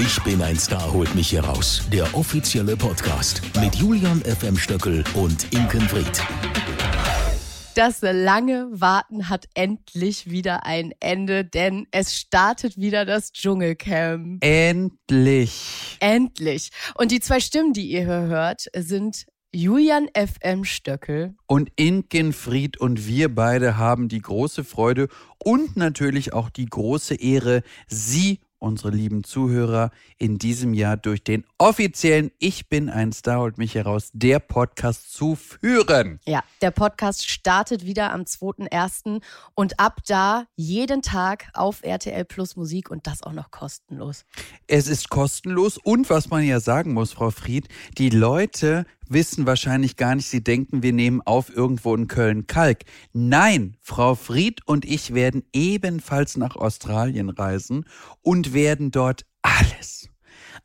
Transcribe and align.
Ich 0.00 0.22
bin 0.22 0.40
ein 0.42 0.56
Star, 0.56 0.92
holt 0.92 1.12
mich 1.16 1.30
hier 1.30 1.42
raus. 1.42 1.82
Der 1.90 2.14
offizielle 2.14 2.76
Podcast 2.76 3.42
mit 3.60 3.74
Julian 3.74 4.20
FM 4.20 4.56
Stöckel 4.56 5.02
und 5.14 5.52
Inken 5.52 5.80
Fried. 5.80 6.22
Das 7.74 7.98
lange 8.02 8.68
Warten 8.70 9.28
hat 9.28 9.48
endlich 9.54 10.30
wieder 10.30 10.64
ein 10.64 10.92
Ende, 11.00 11.44
denn 11.44 11.88
es 11.90 12.14
startet 12.14 12.76
wieder 12.76 13.06
das 13.06 13.32
Dschungelcamp. 13.32 14.44
Endlich. 14.44 15.96
Endlich. 15.98 16.70
Und 16.94 17.10
die 17.10 17.18
zwei 17.18 17.40
Stimmen, 17.40 17.72
die 17.72 17.88
ihr 17.88 18.04
hier 18.04 18.28
hört, 18.28 18.66
sind 18.76 19.26
Julian 19.52 20.08
FM 20.14 20.64
Stöckel 20.64 21.34
und 21.46 21.70
Inken 21.74 22.32
Fried 22.32 22.78
und 22.78 23.08
wir 23.08 23.34
beide 23.34 23.78
haben 23.78 24.08
die 24.08 24.20
große 24.20 24.62
Freude 24.62 25.08
und 25.42 25.76
natürlich 25.76 26.34
auch 26.34 26.50
die 26.50 26.66
große 26.66 27.16
Ehre, 27.16 27.62
Sie 27.88 28.38
unsere 28.58 28.90
lieben 28.90 29.24
Zuhörer 29.24 29.90
in 30.18 30.38
diesem 30.38 30.74
Jahr 30.74 30.96
durch 30.96 31.22
den 31.22 31.44
offiziellen 31.58 32.30
Ich 32.38 32.68
bin 32.68 32.90
ein 32.90 33.12
Star 33.12 33.40
holt 33.40 33.58
mich 33.58 33.74
heraus, 33.74 34.10
der 34.12 34.38
Podcast 34.38 35.12
zu 35.12 35.36
führen. 35.36 36.20
Ja, 36.26 36.42
der 36.60 36.70
Podcast 36.70 37.28
startet 37.28 37.84
wieder 37.84 38.12
am 38.12 38.22
2.1. 38.22 39.22
und 39.54 39.78
ab 39.80 40.00
da 40.06 40.46
jeden 40.56 41.02
Tag 41.02 41.48
auf 41.54 41.82
RTL 41.82 42.24
Plus 42.24 42.56
Musik 42.56 42.90
und 42.90 43.06
das 43.06 43.22
auch 43.22 43.32
noch 43.32 43.50
kostenlos. 43.50 44.24
Es 44.66 44.88
ist 44.88 45.10
kostenlos 45.10 45.78
und 45.78 46.10
was 46.10 46.30
man 46.30 46.44
ja 46.44 46.60
sagen 46.60 46.92
muss, 46.92 47.12
Frau 47.12 47.30
Fried, 47.30 47.68
die 47.96 48.10
Leute 48.10 48.86
wissen 49.08 49.46
wahrscheinlich 49.46 49.96
gar 49.96 50.14
nicht, 50.14 50.28
sie 50.28 50.42
denken, 50.42 50.82
wir 50.82 50.92
nehmen 50.92 51.20
auf 51.22 51.54
irgendwo 51.54 51.94
in 51.94 52.08
Köln-Kalk. 52.08 52.84
Nein, 53.12 53.76
Frau 53.80 54.14
Fried 54.14 54.66
und 54.66 54.84
ich 54.84 55.14
werden 55.14 55.44
ebenfalls 55.52 56.36
nach 56.36 56.56
Australien 56.56 57.30
reisen 57.30 57.84
und 58.22 58.52
werden 58.52 58.90
dort 58.90 59.24
alles, 59.42 60.08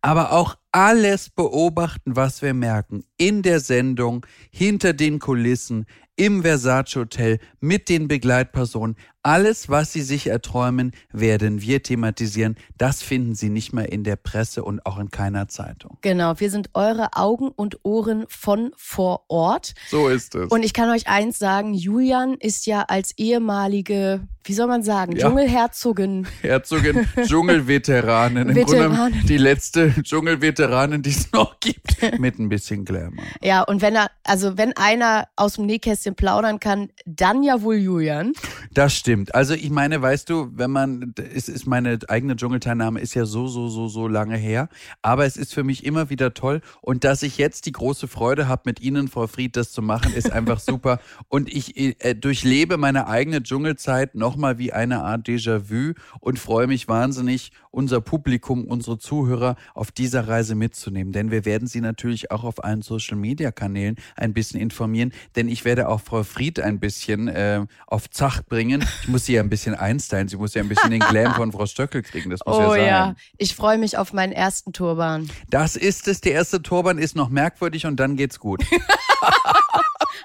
aber 0.00 0.32
auch 0.32 0.56
alles 0.72 1.30
beobachten, 1.30 2.16
was 2.16 2.42
wir 2.42 2.54
merken. 2.54 3.04
In 3.16 3.42
der 3.42 3.60
Sendung, 3.60 4.26
hinter 4.50 4.92
den 4.92 5.18
Kulissen, 5.18 5.86
im 6.18 6.42
Versace 6.42 6.96
Hotel, 6.96 7.38
mit 7.60 7.88
den 7.88 8.08
Begleitpersonen. 8.08 8.96
Alles, 9.22 9.68
was 9.68 9.92
Sie 9.92 10.02
sich 10.02 10.28
erträumen, 10.28 10.92
werden 11.12 11.60
wir 11.60 11.82
thematisieren. 11.82 12.56
Das 12.78 13.02
finden 13.02 13.34
Sie 13.34 13.50
nicht 13.50 13.72
mehr 13.72 13.92
in 13.92 14.04
der 14.04 14.16
Presse 14.16 14.64
und 14.64 14.86
auch 14.86 14.98
in 14.98 15.10
keiner 15.10 15.48
Zeitung. 15.48 15.98
Genau, 16.02 16.38
wir 16.38 16.50
sind 16.50 16.70
eure 16.74 17.10
Augen 17.14 17.48
und 17.48 17.84
Ohren 17.84 18.24
von 18.28 18.72
vor 18.76 19.24
Ort. 19.28 19.74
So 19.90 20.08
ist 20.08 20.34
es. 20.34 20.50
Und 20.50 20.62
ich 20.62 20.72
kann 20.72 20.88
euch 20.90 21.08
eins 21.08 21.38
sagen, 21.38 21.74
Julian 21.74 22.34
ist 22.34 22.66
ja 22.66 22.82
als 22.82 23.12
ehemalige, 23.18 24.20
wie 24.44 24.54
soll 24.54 24.66
man 24.66 24.82
sagen, 24.82 25.16
ja. 25.16 25.26
Dschungelherzogin. 25.26 26.26
Herzogin, 26.40 27.06
Dschungelveteranin. 27.22 28.48
Im 28.48 28.54
Veteranin. 28.54 28.96
Grunde 28.96 29.26
die 29.26 29.36
letzte 29.36 29.92
Dschungelveteranin, 30.02 31.02
die 31.02 31.10
es 31.10 31.30
noch 31.32 31.60
gibt. 31.60 31.96
Mit 32.18 32.38
ein 32.38 32.48
bisschen 32.48 32.84
Glamour. 32.84 33.24
Ja, 33.42 33.62
und 33.62 33.82
wenn 33.82 33.96
er, 33.96 34.10
also 34.24 34.56
wenn 34.56 34.74
einer 34.76 35.28
aus 35.36 35.56
dem 35.56 35.66
Nähkästchen 35.66 36.07
plaudern 36.12 36.60
kann, 36.60 36.90
dann 37.04 37.42
ja 37.42 37.62
wohl 37.62 37.76
Julian. 37.76 38.32
Das 38.72 38.94
stimmt 38.94 39.08
stimmt. 39.08 39.34
Also 39.34 39.54
ich 39.54 39.70
meine, 39.70 40.02
weißt 40.02 40.28
du, 40.28 40.50
wenn 40.54 40.70
man, 40.70 41.14
es 41.34 41.48
ist 41.48 41.66
meine 41.66 41.98
eigene 42.08 42.36
Dschungelteilnahme 42.36 43.00
ist 43.00 43.14
ja 43.14 43.24
so, 43.24 43.46
so, 43.46 43.68
so, 43.68 43.88
so 43.88 44.06
lange 44.06 44.36
her. 44.36 44.68
Aber 45.00 45.24
es 45.24 45.38
ist 45.38 45.54
für 45.54 45.64
mich 45.64 45.84
immer 45.86 46.10
wieder 46.10 46.34
toll. 46.34 46.60
Und 46.82 47.04
dass 47.04 47.22
ich 47.22 47.38
jetzt 47.38 47.64
die 47.64 47.72
große 47.72 48.06
Freude 48.06 48.48
habe, 48.48 48.62
mit 48.66 48.80
Ihnen, 48.80 49.08
Frau 49.08 49.26
Fried, 49.26 49.56
das 49.56 49.72
zu 49.72 49.80
machen, 49.80 50.12
ist 50.12 50.30
einfach 50.30 50.60
super. 50.68 51.00
Und 51.28 51.48
ich 51.48 51.76
äh, 52.04 52.14
durchlebe 52.14 52.76
meine 52.76 53.06
eigene 53.06 53.42
Dschungelzeit 53.42 54.14
nochmal 54.14 54.58
wie 54.58 54.72
eine 54.72 55.02
Art 55.02 55.26
Déjà-vu 55.26 55.94
und 56.20 56.38
freue 56.38 56.66
mich 56.66 56.86
wahnsinnig, 56.86 57.52
unser 57.70 58.00
Publikum, 58.00 58.64
unsere 58.64 58.98
Zuhörer 58.98 59.56
auf 59.74 59.90
dieser 59.90 60.28
Reise 60.28 60.54
mitzunehmen. 60.54 61.12
Denn 61.12 61.30
wir 61.30 61.44
werden 61.44 61.68
Sie 61.68 61.80
natürlich 61.80 62.30
auch 62.30 62.44
auf 62.44 62.62
allen 62.64 62.82
Social-Media-Kanälen 62.82 63.96
ein 64.16 64.34
bisschen 64.34 64.60
informieren. 64.60 65.12
Denn 65.36 65.48
ich 65.48 65.64
werde 65.64 65.88
auch 65.88 65.97
Frau 66.00 66.22
Fried 66.22 66.60
ein 66.60 66.80
bisschen 66.80 67.28
äh, 67.28 67.64
auf 67.86 68.10
Zach 68.10 68.42
bringen. 68.42 68.84
Ich 69.02 69.08
muss 69.08 69.26
sie 69.26 69.34
ja 69.34 69.42
ein 69.42 69.50
bisschen 69.50 69.74
einstylen. 69.74 70.28
Sie 70.28 70.36
muss 70.36 70.54
ja 70.54 70.62
ein 70.62 70.68
bisschen 70.68 70.90
den 70.90 71.00
Glam 71.00 71.34
von 71.34 71.52
Frau 71.52 71.66
Stöckel 71.66 72.02
kriegen. 72.02 72.30
Das 72.30 72.40
muss 72.44 72.56
oh, 72.56 72.60
ja 72.60 72.68
sein. 72.70 72.86
ja, 72.86 73.14
ich 73.36 73.54
freue 73.54 73.78
mich 73.78 73.98
auf 73.98 74.12
meinen 74.12 74.32
ersten 74.32 74.72
Turban. 74.72 75.30
Das 75.50 75.76
ist 75.76 76.08
es. 76.08 76.20
Der 76.20 76.32
erste 76.32 76.62
Turban 76.62 76.98
ist 76.98 77.16
noch 77.16 77.28
merkwürdig 77.28 77.86
und 77.86 77.96
dann 77.96 78.16
geht's 78.16 78.38
gut. 78.38 78.64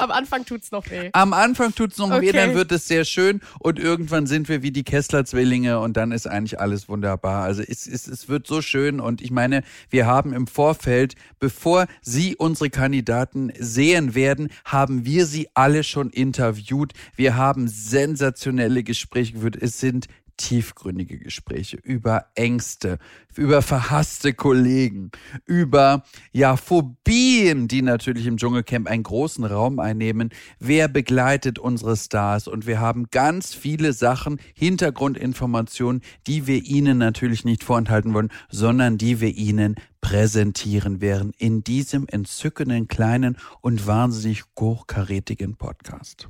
Am 0.00 0.10
Anfang 0.10 0.44
tut's 0.44 0.70
noch 0.72 0.88
weh. 0.90 1.10
Am 1.12 1.32
Anfang 1.32 1.74
tut's 1.74 1.98
noch 1.98 2.10
okay. 2.10 2.28
weh, 2.28 2.32
dann 2.32 2.54
wird 2.54 2.72
es 2.72 2.88
sehr 2.88 3.04
schön 3.04 3.40
und 3.58 3.78
irgendwann 3.78 4.26
sind 4.26 4.48
wir 4.48 4.62
wie 4.62 4.70
die 4.70 4.82
Kessler-Zwillinge 4.82 5.78
und 5.78 5.96
dann 5.96 6.10
ist 6.10 6.26
eigentlich 6.26 6.58
alles 6.58 6.88
wunderbar. 6.88 7.44
Also 7.44 7.62
es, 7.62 7.86
es, 7.86 8.06
es 8.06 8.28
wird 8.28 8.46
so 8.46 8.62
schön 8.62 9.00
und 9.00 9.20
ich 9.20 9.30
meine, 9.30 9.62
wir 9.90 10.06
haben 10.06 10.32
im 10.32 10.46
Vorfeld, 10.46 11.14
bevor 11.38 11.86
Sie 12.00 12.34
unsere 12.36 12.70
Kandidaten 12.70 13.52
sehen 13.58 14.14
werden, 14.14 14.48
haben 14.64 15.04
wir 15.04 15.26
sie 15.26 15.48
alle 15.54 15.84
schon 15.84 16.10
interviewt. 16.10 16.92
Wir 17.16 17.36
haben 17.36 17.68
sensationelle 17.68 18.82
Gespräche 18.82 19.34
geführt. 19.34 19.56
Es 19.60 19.80
sind 19.80 20.06
tiefgründige 20.40 21.18
Gespräche 21.18 21.76
über 21.76 22.26
Ängste, 22.34 22.98
über 23.36 23.60
verhasste 23.60 24.32
Kollegen, 24.32 25.10
über 25.44 26.02
ja 26.32 26.56
Phobien, 26.56 27.68
die 27.68 27.82
natürlich 27.82 28.26
im 28.26 28.38
Dschungelcamp 28.38 28.88
einen 28.88 29.02
großen 29.02 29.44
Raum 29.44 29.78
einnehmen. 29.78 30.30
Wer 30.58 30.88
begleitet 30.88 31.58
unsere 31.58 31.96
Stars? 31.96 32.48
Und 32.48 32.66
wir 32.66 32.80
haben 32.80 33.08
ganz 33.10 33.54
viele 33.54 33.92
Sachen, 33.92 34.40
Hintergrundinformationen, 34.54 36.00
die 36.26 36.46
wir 36.46 36.64
Ihnen 36.64 36.96
natürlich 36.98 37.44
nicht 37.44 37.62
vorenthalten 37.62 38.14
wollen, 38.14 38.32
sondern 38.48 38.96
die 38.96 39.20
wir 39.20 39.34
Ihnen 39.34 39.76
präsentieren 40.00 41.02
werden 41.02 41.32
in 41.36 41.62
diesem 41.62 42.06
entzückenden 42.08 42.88
kleinen 42.88 43.36
und 43.60 43.86
wahnsinnig 43.86 44.44
hochkarätigen 44.58 45.56
Podcast. 45.56 46.28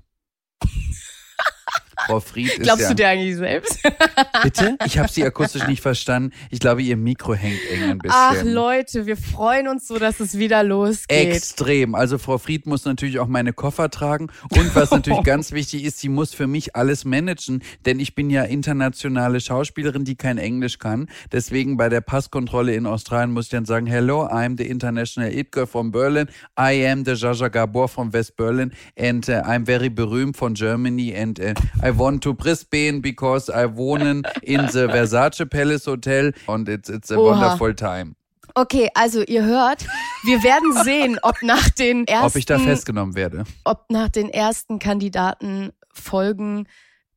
Frau 2.10 2.21
Fried 2.21 2.48
ist 2.48 2.62
Glaubst 2.62 2.82
ja, 2.82 2.88
du 2.88 2.94
dir 2.97 3.09
eigentlich 3.09 3.37
selbst? 3.37 3.78
Bitte? 4.43 4.76
Ich 4.84 4.98
habe 4.98 5.09
Sie 5.09 5.25
akustisch 5.25 5.66
nicht 5.69 5.81
verstanden. 5.81 6.32
Ich 6.50 6.59
glaube, 6.59 6.82
Ihr 6.82 6.97
Mikro 6.97 7.34
hängt 7.34 7.60
eng 7.71 7.91
ein 7.91 7.98
bisschen. 7.98 8.19
Ach 8.21 8.43
Leute, 8.43 9.06
wir 9.06 9.16
freuen 9.16 9.69
uns 9.69 9.87
so, 9.87 9.97
dass 9.98 10.19
es 10.19 10.37
wieder 10.37 10.65
losgeht. 10.65 11.09
Extrem. 11.09 11.94
Also 11.94 12.19
Frau 12.19 12.38
Fried 12.38 12.66
muss 12.66 12.84
natürlich 12.84 13.20
auch 13.20 13.28
meine 13.28 13.53
Koffer 13.53 13.91
tragen. 13.91 14.28
Und 14.50 14.75
was 14.75 14.91
natürlich 14.91 15.22
ganz 15.25 15.53
wichtig 15.53 15.84
ist, 15.84 16.00
sie 16.00 16.09
muss 16.09 16.34
für 16.34 16.49
mich 16.49 16.75
alles 16.75 17.04
managen. 17.04 17.62
Denn 17.87 18.00
ich 18.00 18.16
bin 18.16 18.28
ja 18.28 18.43
internationale 18.43 19.41
Schauspielerin, 19.41 20.04
die 20.04 20.16
kein 20.16 20.38
Englisch 20.38 20.78
kann. 20.78 21.09
Deswegen 21.31 21.76
bei 21.76 21.88
der 21.88 22.00
Passkontrolle 22.00 22.75
in 22.75 22.87
Australien 22.87 23.32
muss 23.32 23.44
ich 23.44 23.50
dann 23.50 23.66
sagen, 23.66 23.87
Hello, 23.87 24.26
I'm 24.26 24.59
the 24.59 24.66
international 24.66 25.32
it 25.32 25.53
girl 25.53 25.66
from 25.66 25.93
Berlin. 25.93 26.26
I 26.59 26.87
am 26.88 27.04
the 27.04 27.12
Jaja 27.12 27.49
Gabor 27.49 27.88
from 27.88 28.12
West 28.12 28.37
Berlin. 28.37 28.72
And 28.99 29.28
uh, 29.28 29.43
I'm 29.44 29.65
very 29.65 29.91
berühmt 29.91 30.37
von 30.37 30.54
Germany. 30.54 31.15
And 31.15 31.38
uh, 31.38 31.54
I 31.82 31.97
want 32.00 32.22
to 32.22 32.33
Brisbane 32.33 33.00
because 33.00 33.50
I 33.50 33.66
wohnen 33.66 34.25
in 34.43 34.66
the 34.72 34.88
Versace 34.88 35.49
Palace 35.49 35.84
Hotel 35.84 36.33
and 36.49 36.69
it's, 36.69 36.88
it's 36.88 37.11
a 37.11 37.16
Oha. 37.16 37.33
wonderful 37.33 37.75
time. 37.75 38.16
Okay, 38.56 38.88
also 38.94 39.22
ihr 39.22 39.44
hört, 39.44 39.87
wir 40.25 40.43
werden 40.43 40.72
sehen, 40.83 41.19
ob 41.22 41.41
nach 41.43 41.69
den 41.69 42.06
ersten. 42.06 42.27
Ob 42.27 42.37
ich 42.37 42.47
da 42.47 42.59
festgenommen 42.59 43.15
werde. 43.15 43.44
Ob 43.65 43.84
nach 43.91 44.09
den 44.09 44.28
ersten 44.28 44.78
Kandidaten 44.78 45.71
Folgen 45.93 46.66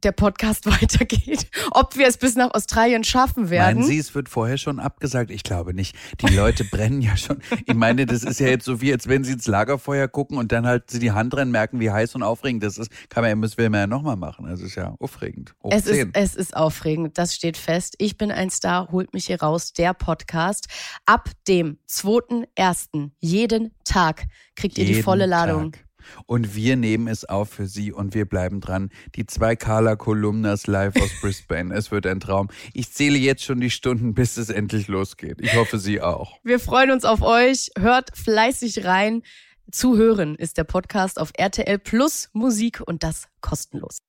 der 0.03 0.11
Podcast 0.11 0.65
weitergeht, 0.81 1.47
ob 1.71 1.97
wir 1.97 2.07
es 2.07 2.17
bis 2.17 2.35
nach 2.35 2.53
Australien 2.53 3.03
schaffen 3.03 3.49
werden. 3.49 3.79
Meinen 3.79 3.87
Sie, 3.87 3.97
es 3.97 4.13
wird 4.15 4.29
vorher 4.29 4.57
schon 4.57 4.79
abgesagt? 4.79 5.31
Ich 5.31 5.43
glaube 5.43 5.73
nicht. 5.73 5.95
Die 6.21 6.33
Leute 6.33 6.63
brennen 6.63 7.01
ja 7.01 7.17
schon. 7.17 7.39
Ich 7.65 7.73
meine, 7.73 8.05
das 8.05 8.23
ist 8.23 8.39
ja 8.39 8.47
jetzt 8.47 8.65
so 8.65 8.81
wie, 8.81 8.91
als 8.91 9.07
wenn 9.07 9.23
Sie 9.23 9.33
ins 9.33 9.47
Lagerfeuer 9.47 10.07
gucken 10.07 10.37
und 10.37 10.51
dann 10.51 10.65
halt 10.65 10.89
Sie 10.89 10.99
die 10.99 11.11
Hand 11.11 11.35
rennen, 11.35 11.51
merken, 11.51 11.79
wie 11.79 11.91
heiß 11.91 12.15
und 12.15 12.23
aufregend 12.23 12.63
das 12.63 12.77
ist. 12.77 12.91
Kann 13.09 13.23
man 13.23 13.29
ja, 13.29 13.35
müssen 13.35 13.57
wir 13.57 13.69
ja 13.69 13.87
nochmal 13.87 14.15
machen. 14.15 14.45
Das 14.47 14.61
ist 14.61 14.75
ja 14.75 14.95
aufregend. 14.99 15.55
es 15.69 15.85
ist, 15.85 16.07
es 16.13 16.35
ist 16.35 16.55
aufregend. 16.55 17.17
Das 17.17 17.35
steht 17.35 17.57
fest. 17.57 17.95
Ich 17.97 18.17
bin 18.17 18.31
ein 18.31 18.49
Star, 18.49 18.89
holt 18.91 19.13
mich 19.13 19.25
hier 19.27 19.41
raus. 19.41 19.73
Der 19.73 19.93
Podcast. 19.93 20.67
Ab 21.05 21.29
dem 21.47 21.77
2.1. 21.89 23.11
jeden 23.19 23.71
Tag 23.83 24.25
kriegt 24.55 24.77
jeden 24.77 24.89
ihr 24.89 24.95
die 24.97 25.03
volle 25.03 25.25
Ladung. 25.25 25.71
Tag. 25.71 25.83
Und 26.25 26.55
wir 26.55 26.75
nehmen 26.75 27.07
es 27.07 27.25
auf 27.25 27.49
für 27.49 27.67
Sie 27.67 27.91
und 27.91 28.13
wir 28.13 28.25
bleiben 28.25 28.61
dran. 28.61 28.89
Die 29.15 29.25
zwei 29.25 29.55
Carla 29.55 29.95
Kolumnas 29.95 30.67
live 30.67 30.95
aus 30.95 31.11
Brisbane. 31.21 31.73
es 31.73 31.91
wird 31.91 32.05
ein 32.07 32.19
Traum. 32.19 32.49
Ich 32.73 32.91
zähle 32.91 33.17
jetzt 33.17 33.43
schon 33.43 33.59
die 33.59 33.69
Stunden, 33.69 34.13
bis 34.13 34.37
es 34.37 34.49
endlich 34.49 34.87
losgeht. 34.87 35.37
Ich 35.41 35.55
hoffe, 35.55 35.79
Sie 35.79 36.01
auch. 36.01 36.39
Wir 36.43 36.59
freuen 36.59 36.91
uns 36.91 37.05
auf 37.05 37.21
euch. 37.21 37.71
Hört 37.77 38.15
fleißig 38.17 38.85
rein. 38.85 39.23
Zuhören 39.71 40.35
ist 40.35 40.57
der 40.57 40.65
Podcast 40.65 41.19
auf 41.19 41.31
RTL 41.35 41.79
Plus 41.79 42.29
Musik 42.33 42.81
und 42.85 43.01
das 43.01 43.27
kostenlos. 43.41 43.99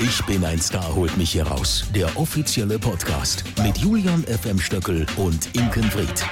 Ich 0.00 0.24
bin 0.26 0.44
ein 0.44 0.60
Star, 0.60 0.94
holt 0.94 1.16
mich 1.16 1.32
hier 1.32 1.46
raus. 1.46 1.84
Der 1.94 2.16
offizielle 2.16 2.78
Podcast 2.78 3.44
mit 3.62 3.78
Julian 3.78 4.22
FM 4.24 4.58
Stöckel 4.58 5.04
und 5.16 5.54
Inken 5.54 5.84
Fried. 5.90 6.24